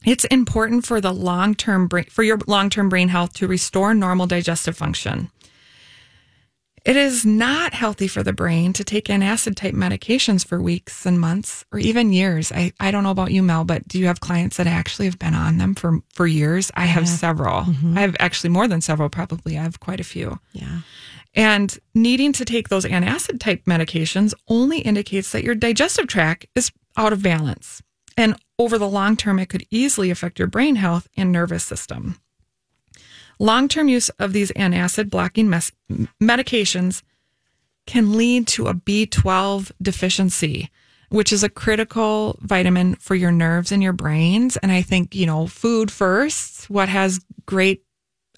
[0.04, 4.76] it's important for the long-term brain, for your long-term brain health to restore normal digestive
[4.76, 5.30] function.
[6.84, 11.18] It is not healthy for the brain to take antacid type medications for weeks and
[11.18, 12.52] months or even years.
[12.52, 15.18] I, I don't know about you, Mel, but do you have clients that actually have
[15.18, 16.70] been on them for, for years?
[16.74, 17.62] I have several.
[17.62, 17.96] Mm-hmm.
[17.96, 19.56] I have actually more than several, probably.
[19.56, 20.38] I have quite a few.
[20.52, 20.80] Yeah.
[21.34, 26.70] And needing to take those antacid type medications only indicates that your digestive tract is
[26.98, 27.82] out of balance.
[28.16, 32.20] And over the long term, it could easily affect your brain health and nervous system.
[33.44, 35.70] Long term use of these antacid blocking mes-
[36.18, 37.02] medications
[37.86, 40.70] can lead to a B12 deficiency,
[41.10, 44.56] which is a critical vitamin for your nerves and your brains.
[44.56, 47.84] And I think, you know, food first, what has great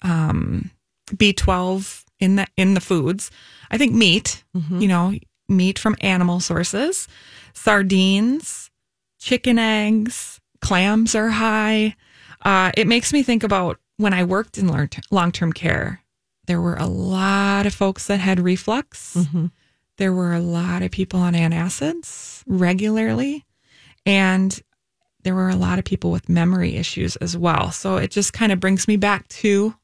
[0.01, 0.71] um,
[1.13, 3.31] B12 in the in the foods.
[3.71, 4.43] I think meat,
[4.81, 5.13] you know,
[5.47, 7.07] meat from animal sources,
[7.53, 8.69] sardines,
[9.19, 11.95] chicken eggs, clams are high.
[12.41, 14.67] Uh, it makes me think about when I worked in
[15.11, 16.01] long term care.
[16.45, 19.15] There were a lot of folks that had reflux.
[19.15, 19.47] Mm-hmm.
[19.97, 23.45] There were a lot of people on antacids regularly,
[24.05, 24.57] and
[25.23, 27.71] there were a lot of people with memory issues as well.
[27.71, 29.75] So it just kind of brings me back to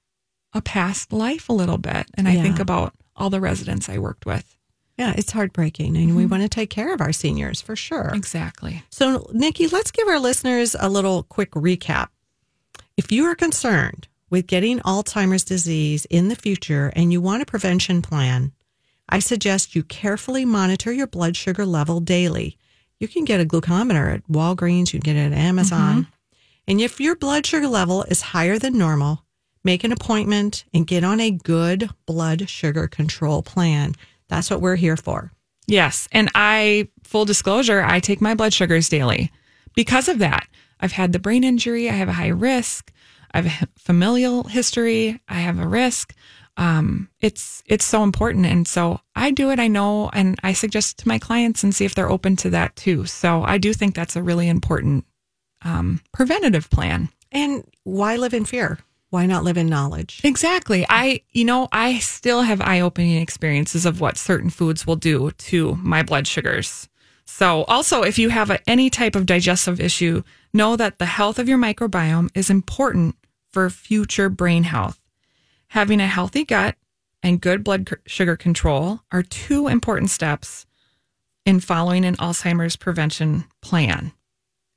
[0.53, 2.07] a past life a little bit.
[2.13, 2.43] And I Yeah.
[2.43, 4.55] think about all the residents I worked with.
[4.97, 5.97] Yeah, it's heartbreaking.
[5.97, 6.31] And we mm-hmm.
[6.31, 8.11] want to take care of our seniors for sure.
[8.13, 8.83] Exactly.
[8.89, 12.09] So, Nikki, let's give our listeners a little quick recap.
[12.95, 17.45] If you are concerned with getting Alzheimer's disease in the future and you want a
[17.45, 18.51] prevention plan,
[19.09, 22.55] I suggest you carefully monitor your blood sugar level daily.
[22.99, 26.03] You can get a glucometer at Walgreens, you can get it at Amazon.
[26.03, 26.11] Mm-hmm.
[26.67, 29.25] And if your blood sugar level is higher than normal,
[29.63, 33.95] make an appointment and get on a good blood sugar control plan.
[34.27, 35.31] That's what we're here for.
[35.65, 36.07] Yes.
[36.11, 39.31] And I, full disclosure, I take my blood sugars daily
[39.75, 40.47] because of that.
[40.79, 41.89] I've had the brain injury.
[41.89, 42.91] I have a high risk.
[43.33, 45.21] I have a familial history.
[45.27, 46.13] I have a risk.
[46.55, 49.59] Um, it's it's so important, and so I do it.
[49.59, 52.75] I know, and I suggest to my clients and see if they're open to that
[52.75, 53.05] too.
[53.05, 55.05] So I do think that's a really important
[55.63, 57.09] um, preventative plan.
[57.31, 58.79] And why live in fear?
[59.09, 60.21] Why not live in knowledge?
[60.23, 60.85] Exactly.
[60.89, 65.31] I, you know, I still have eye opening experiences of what certain foods will do
[65.31, 66.89] to my blood sugars.
[67.25, 71.39] So, also, if you have a, any type of digestive issue, know that the health
[71.39, 73.15] of your microbiome is important
[73.51, 74.99] for future brain health.
[75.69, 76.75] Having a healthy gut
[77.21, 80.65] and good blood sugar control are two important steps
[81.45, 84.11] in following an Alzheimer's prevention plan.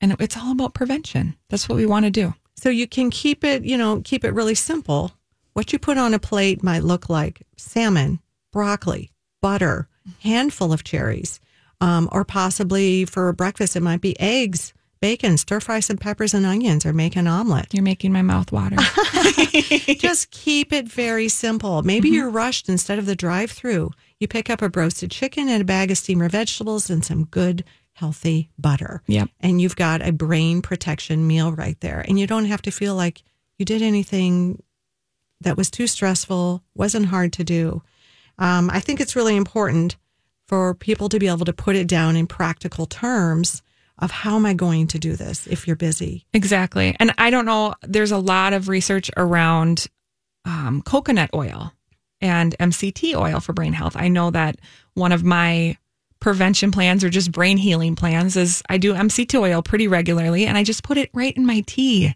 [0.00, 1.36] And it's all about prevention.
[1.48, 2.34] That's what we want to do.
[2.56, 5.12] So you can keep it, you know, keep it really simple.
[5.52, 8.20] What you put on a plate might look like salmon,
[8.52, 9.88] broccoli, butter,
[10.20, 11.40] handful of cherries,
[11.80, 16.46] um, or possibly for breakfast, it might be eggs, bacon, stir fry some peppers and
[16.46, 17.72] onions, or make an omelet.
[17.72, 18.76] You're making my mouth water.
[19.98, 21.82] Just keep it very simple.
[21.82, 23.90] Maybe you're rushed instead of the drive through.
[24.18, 27.64] You pick up a roasted chicken and a bag of steamer vegetables and some good,
[27.92, 29.02] healthy butter.
[29.06, 29.28] Yep.
[29.40, 32.04] And you've got a brain protection meal right there.
[32.06, 33.22] And you don't have to feel like
[33.58, 34.62] you did anything
[35.42, 37.82] that was too stressful, wasn't hard to do.
[38.38, 39.96] Um, I think it's really important
[40.46, 43.62] for people to be able to put it down in practical terms
[43.98, 46.26] of how am I going to do this if you're busy.
[46.34, 46.94] Exactly.
[47.00, 49.86] And I don't know, there's a lot of research around
[50.44, 51.72] um, coconut oil
[52.20, 53.96] and MCT oil for brain health.
[53.96, 54.56] I know that
[54.94, 55.76] one of my
[56.20, 60.56] prevention plans or just brain healing plans is I do MCT oil pretty regularly and
[60.56, 62.14] I just put it right in my tea.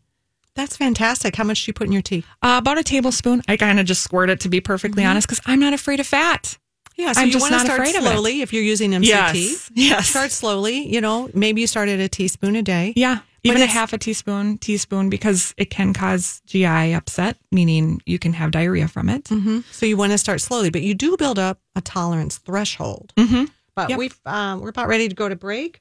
[0.55, 1.37] That's fantastic.
[1.37, 2.25] How much do you put in your tea?
[2.43, 3.43] Uh, about a tablespoon.
[3.49, 6.07] I kind of just squirt it to be perfectly honest because I'm not afraid of
[6.07, 6.59] fat.
[7.01, 8.11] Yeah, so I'm you just want to start afraid of it.
[8.13, 9.05] slowly if you're using MCT.
[9.07, 9.71] Yes.
[9.75, 10.09] Yes.
[10.09, 10.87] Start slowly.
[10.93, 12.93] You know, maybe you start at a teaspoon a day.
[12.97, 13.21] Yeah.
[13.43, 18.35] Even a half a teaspoon, teaspoon, because it can cause GI upset, meaning you can
[18.35, 19.29] have diarrhea from it.
[19.29, 23.15] hmm So you want to start slowly, but you do build up a tolerance threshold.
[23.17, 23.45] Mm-hmm.
[23.75, 23.99] But Yep.
[23.99, 25.81] we've um, we're about ready to go to break,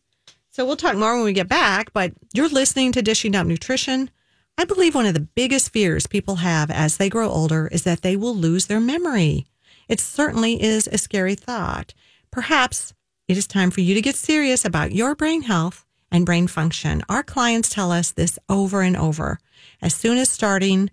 [0.51, 1.91] so we'll talk more when we get back.
[1.91, 4.09] But you're listening to Dishing Up Nutrition.
[4.57, 8.03] I believe one of the biggest fears people have as they grow older is that
[8.03, 9.47] they will lose their memory.
[9.89, 11.93] It certainly is a scary thought.
[12.31, 12.93] Perhaps
[13.27, 17.01] it is time for you to get serious about your brain health and brain function.
[17.09, 19.39] Our clients tell us this over and over.
[19.81, 20.89] As soon as starting,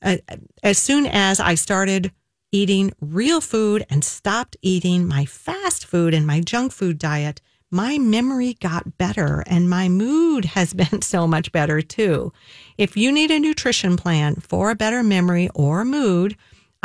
[0.00, 0.18] uh,
[0.62, 2.12] as soon as I started
[2.52, 7.98] eating real food and stopped eating my fast food and my junk food diet, my
[7.98, 12.32] memory got better and my mood has been so much better too.
[12.78, 16.36] If you need a nutrition plan for a better memory or mood,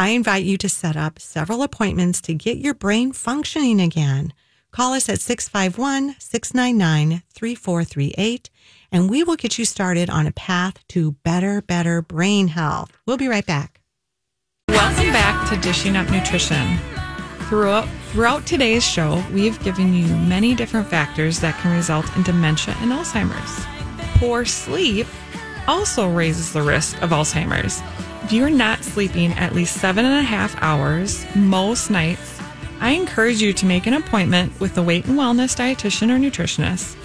[0.02, 4.34] I invite you to set up several appointments to get your brain functioning again.
[4.72, 8.50] Call us at 651 699 3438
[8.92, 12.98] and we will get you started on a path to better, better brain health.
[13.06, 13.80] We'll be right back.
[14.70, 16.80] Welcome back to Dishing Up Nutrition.
[17.48, 22.76] Throughout, throughout today's show, we've given you many different factors that can result in dementia
[22.80, 23.68] and Alzheimer's.
[24.18, 25.06] Poor sleep
[25.68, 27.84] also raises the risk of Alzheimer's.
[28.24, 32.40] If you're not sleeping at least seven and a half hours most nights,
[32.80, 36.96] I encourage you to make an appointment with a weight and wellness dietitian or nutritionist.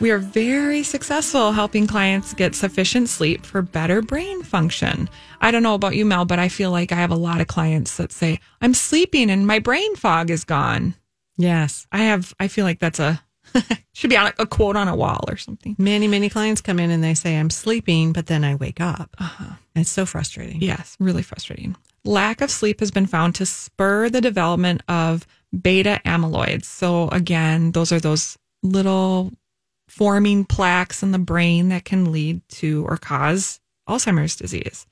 [0.00, 5.08] We are very successful helping clients get sufficient sleep for better brain function.
[5.40, 7.46] I don't know about you, Mel, but I feel like I have a lot of
[7.46, 10.96] clients that say, I'm sleeping and my brain fog is gone.
[11.36, 11.86] Yes.
[11.92, 13.22] I have, I feel like that's a,
[13.92, 15.76] should be on a, a quote on a wall or something.
[15.78, 19.14] Many, many clients come in and they say, I'm sleeping, but then I wake up.
[19.18, 19.54] Uh-huh.
[19.74, 20.60] It's so frustrating.
[20.60, 21.76] Yes, really frustrating.
[22.04, 25.26] Lack of sleep has been found to spur the development of
[25.60, 26.64] beta amyloids.
[26.64, 29.32] So, again, those are those little
[29.88, 34.86] forming plaques in the brain that can lead to or cause Alzheimer's disease.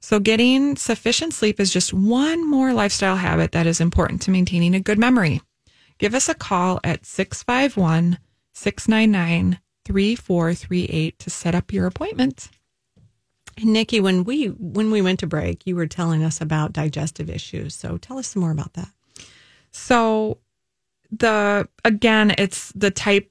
[0.00, 4.74] So, getting sufficient sleep is just one more lifestyle habit that is important to maintaining
[4.74, 5.42] a good memory.
[5.98, 8.18] Give us a call at 651
[8.54, 12.50] 699 3438 to set up your appointment.
[13.62, 17.74] Nikki, when we when we went to break, you were telling us about digestive issues.
[17.74, 18.90] So tell us some more about that.
[19.72, 20.38] So
[21.10, 23.30] the again, it's the type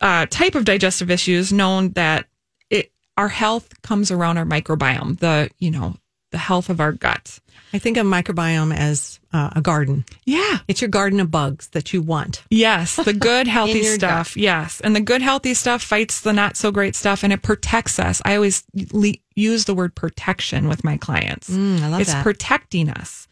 [0.00, 2.26] uh, type of digestive issues known that
[2.70, 5.96] it our health comes around our microbiome, the you know
[6.32, 7.38] the health of our gut.
[7.72, 10.04] I think of microbiome as uh, a garden.
[10.24, 10.58] Yeah.
[10.68, 12.42] It's your garden of bugs that you want.
[12.50, 14.36] Yes, the good healthy stuff.
[14.36, 17.98] Yes, and the good healthy stuff fights the not so great stuff, and it protects
[17.98, 18.20] us.
[18.24, 21.48] I always le- use the word protection with my clients.
[21.48, 22.22] Mm, I love it's that.
[22.22, 23.28] protecting us.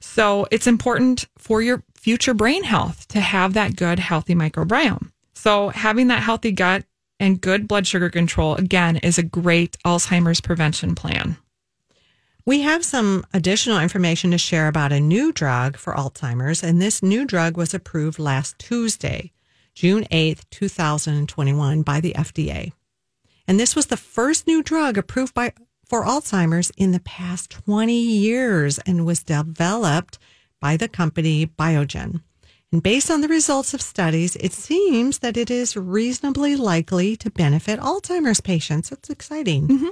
[0.00, 5.10] So it's important for your future brain health to have that good healthy microbiome.
[5.34, 6.84] So having that healthy gut
[7.20, 11.36] and good blood sugar control again is a great Alzheimer's prevention plan.
[12.44, 17.02] We have some additional information to share about a new drug for Alzheimer's, and this
[17.02, 19.32] new drug was approved last Tuesday,
[19.74, 22.72] June 8th, 2021, by the FDA.
[23.46, 25.52] And this was the first new drug approved by
[25.86, 30.18] for Alzheimer's in the past 20 years and was developed
[30.58, 32.22] by the company Biogen.
[32.72, 37.30] And based on the results of studies, it seems that it is reasonably likely to
[37.30, 38.90] benefit Alzheimer's patients.
[38.90, 39.68] It's exciting.
[39.68, 39.88] Mm-hmm.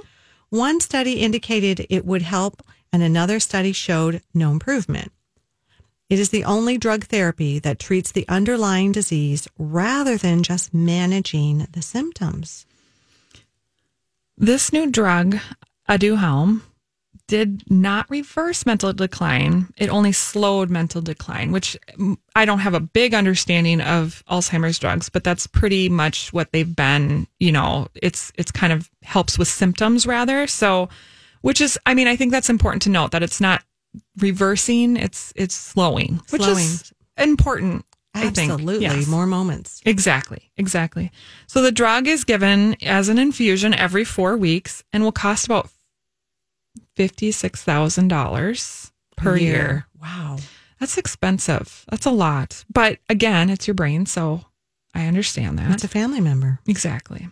[0.51, 5.13] One study indicated it would help, and another study showed no improvement.
[6.09, 11.67] It is the only drug therapy that treats the underlying disease rather than just managing
[11.71, 12.65] the symptoms.
[14.37, 15.37] This new drug,
[15.87, 16.63] Aduhelm,
[17.31, 19.73] did not reverse mental decline.
[19.77, 21.77] It only slowed mental decline, which
[22.35, 26.75] I don't have a big understanding of Alzheimer's drugs, but that's pretty much what they've
[26.75, 30.45] been, you know, it's it's kind of helps with symptoms rather.
[30.45, 30.89] So
[31.39, 33.63] which is I mean, I think that's important to note that it's not
[34.17, 36.57] reversing, it's it's slowing, which Slowing.
[36.57, 37.85] is important.
[38.13, 38.51] I think.
[38.51, 38.81] Absolutely.
[38.81, 39.07] Yes.
[39.07, 39.81] More moments.
[39.85, 41.13] Exactly, exactly.
[41.47, 45.69] So the drug is given as an infusion every four weeks and will cost about
[46.95, 49.87] fifty-six thousand dollars per year.
[50.01, 50.37] Wow.
[50.79, 51.85] That's expensive.
[51.89, 52.65] That's a lot.
[52.71, 54.45] But again, it's your brain, so
[54.95, 55.71] I understand that.
[55.71, 56.59] It's a family member.
[56.67, 57.29] Exactly.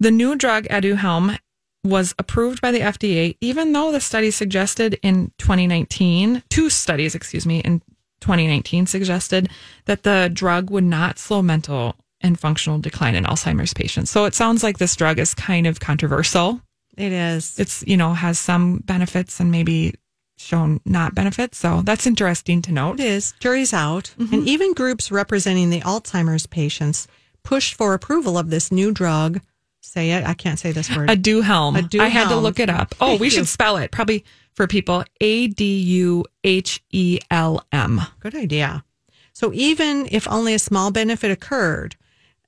[0.00, 1.38] The new drug Aduhelm
[1.84, 7.46] was approved by the FDA, even though the study suggested in 2019, two studies, excuse
[7.46, 7.80] me, in
[8.20, 9.48] 2019 suggested
[9.84, 14.10] that the drug would not slow mental and functional decline in Alzheimer's patients.
[14.10, 16.60] So it sounds like this drug is kind of controversial.
[16.98, 17.58] It is.
[17.58, 19.94] It's, you know, has some benefits and maybe
[20.36, 21.58] shown not benefits.
[21.58, 23.00] So that's interesting to note.
[23.00, 23.34] It is.
[23.40, 24.14] Jury's out.
[24.18, 24.34] Mm-hmm.
[24.34, 27.06] And even groups representing the Alzheimer's patients
[27.44, 29.40] pushed for approval of this new drug.
[29.80, 30.24] Say it.
[30.26, 31.08] I can't say this word.
[31.08, 31.76] Aduhelm.
[31.78, 32.00] Aduhelm.
[32.00, 32.94] I had to look it up.
[33.00, 33.30] Oh, Thank we you.
[33.30, 35.04] should spell it probably for people.
[35.20, 38.00] A D U H E L M.
[38.20, 38.84] Good idea.
[39.32, 41.96] So even if only a small benefit occurred,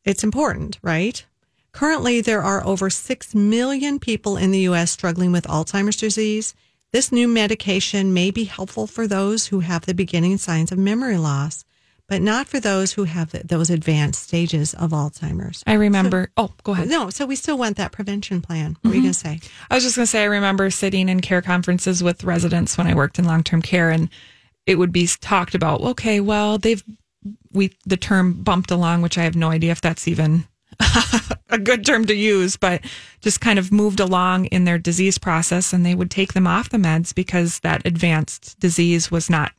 [0.04, 1.24] it's important, right?
[1.72, 4.90] Currently, there are over 6 million people in the U.S.
[4.90, 6.54] struggling with Alzheimer's disease.
[6.92, 11.16] This new medication may be helpful for those who have the beginning signs of memory
[11.16, 11.64] loss,
[12.08, 15.62] but not for those who have those advanced stages of Alzheimer's.
[15.68, 16.32] I remember.
[16.36, 16.88] oh, go ahead.
[16.88, 18.76] No, so we still want that prevention plan.
[18.82, 19.04] What were you mm-hmm.
[19.04, 19.50] going to say?
[19.70, 22.88] I was just going to say, I remember sitting in care conferences with residents when
[22.88, 24.10] I worked in long term care, and
[24.66, 25.80] it would be talked about.
[25.82, 26.82] Okay, well, they've
[27.52, 30.46] we the term bumped along, which I have no idea if that's even
[31.50, 32.82] a good term to use, but
[33.20, 36.70] just kind of moved along in their disease process, and they would take them off
[36.70, 39.52] the meds because that advanced disease was not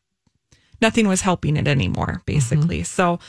[0.81, 2.81] nothing was helping it anymore, basically.
[2.83, 3.19] So,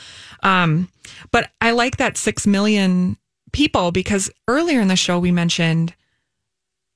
[0.41, 0.89] um,
[1.31, 3.17] but I like that six million
[3.51, 5.93] people because earlier in the show we mentioned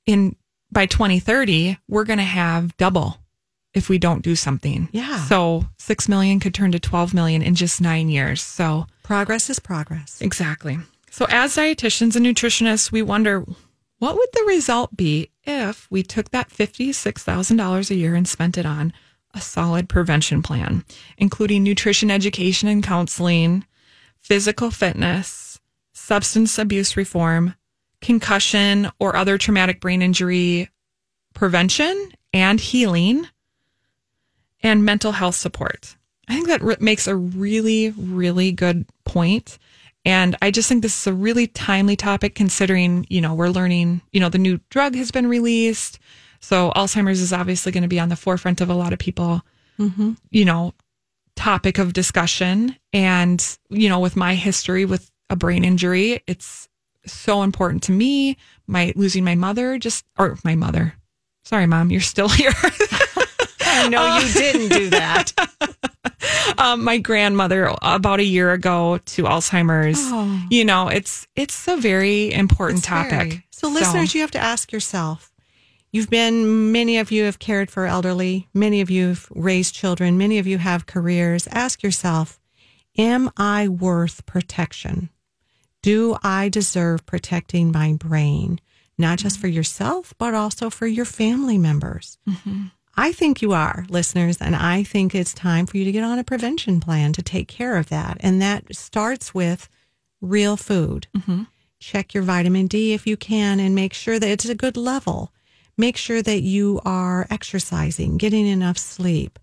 [0.06, 0.36] in
[0.72, 3.20] by 2030 we're going to have double
[3.74, 4.89] if we don't do something.
[4.91, 5.24] Yeah.
[5.26, 8.41] So 6 million could turn to 12 million in just 9 years.
[8.41, 10.20] So Progress is progress.
[10.22, 10.78] exactly.
[11.11, 13.43] So as dietitians and nutritionists, we wonder
[13.99, 18.65] what would the result be if we took that $56,000 a year and spent it
[18.65, 18.93] on
[19.34, 20.84] a solid prevention plan,
[21.18, 23.65] including nutrition education and counseling,
[24.22, 25.59] physical fitness,
[25.93, 27.55] substance abuse reform,
[28.01, 30.70] concussion or other traumatic brain injury
[31.34, 33.28] prevention and healing,
[34.68, 35.95] and mental health support.
[36.28, 39.57] I think that re- makes a really, really good point.
[40.05, 44.01] And I just think this is a really timely topic considering, you know, we're learning,
[44.11, 45.99] you know, the new drug has been released.
[46.39, 49.41] So Alzheimer's is obviously going to be on the forefront of a lot of people,
[49.80, 50.13] mm-hmm.
[50.30, 50.74] you know,
[51.36, 52.76] topic of discussion.
[52.93, 56.70] And, you know, with my history with a brain injury, it's
[57.05, 58.38] so important to me.
[58.65, 60.93] My losing my mother, just, or my mother.
[61.43, 62.53] Sorry, mom, you're still here.
[63.86, 65.32] I know you didn't do that.
[66.57, 69.97] um, my grandmother about a year ago to Alzheimer's.
[69.99, 70.45] Oh.
[70.49, 73.11] You know, it's it's a very important It's topic.
[73.11, 75.32] very- So, listeners, you have to ask yourself.
[75.91, 80.17] You've been, many of you have cared for elderly, many of you have raised children,
[80.17, 81.47] many of you have careers.
[81.49, 82.39] Ask yourself,
[82.97, 85.09] am I worth protection?
[85.82, 88.59] Do I deserve protecting my brain,
[88.97, 92.17] not just for yourself, but also for your family members?
[93.00, 96.18] I think you are, listeners, and I think it's time for you to get on
[96.18, 98.18] a prevention plan to take care of that.
[98.22, 99.70] And that starts with
[100.20, 101.06] real food.
[101.16, 101.43] Mm-hmm.
[101.80, 105.32] Check your vitamin D if you can and make sure that it's a good level.
[105.78, 109.38] Make sure that you are exercising, getting enough sleep,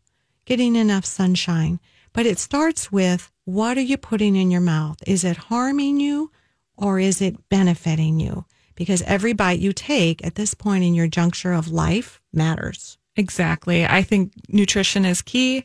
[0.46, 1.78] getting enough sunshine.
[2.12, 4.98] But it starts with what are you putting in your mouth?
[5.06, 6.32] Is it harming you
[6.76, 8.46] or is it benefiting you?
[8.74, 12.98] Because every bite you take at this point in your juncture of life matters.
[13.16, 13.86] Exactly.
[13.86, 15.64] I think nutrition is key.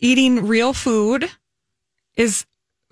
[0.00, 1.30] Eating real food
[2.16, 2.46] is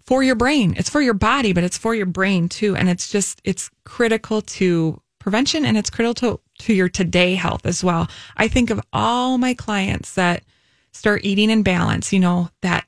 [0.05, 0.75] for your brain.
[0.77, 2.75] It's for your body, but it's for your brain too.
[2.75, 7.65] And it's just, it's critical to prevention and it's critical to, to your today health
[7.67, 8.09] as well.
[8.37, 10.43] I think of all my clients that
[10.93, 12.87] start eating in balance, you know, that,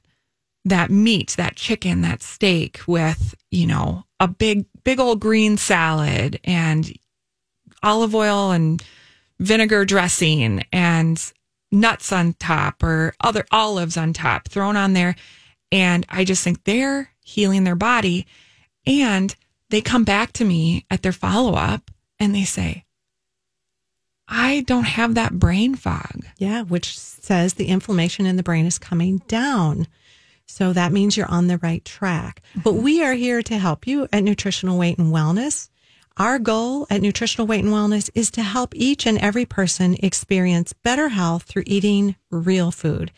[0.65, 6.41] that meat, that chicken, that steak with, you know, a big, big old green salad
[6.45, 6.93] and
[7.83, 8.83] olive oil and
[9.43, 11.33] vinegar dressing and
[11.71, 15.17] nuts on top or other olives on top thrown on there.
[15.71, 18.27] And I just think they're healing their body.
[18.87, 19.35] And
[19.71, 22.85] they come back to me at their follow up and they say,
[24.29, 26.25] I don't have that brain fog.
[26.39, 29.87] Yeah, which says the inflammation in the brain is coming down.
[30.47, 32.43] So that means you're on the right track.
[32.63, 35.69] But we are here to help you at Nutritional Weight and Wellness.
[36.19, 40.75] Our goal at Nutritional Weight and Wellness is to help each and every person experience
[40.75, 43.11] better health through eating real food.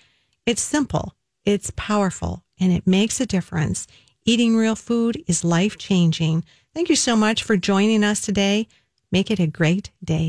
[0.46, 3.88] It's simple, it's powerful, and it makes a difference.
[4.24, 6.44] Eating real food is life changing.
[6.72, 8.68] Thank you so much for joining us today.
[9.10, 10.22] Make it a great day.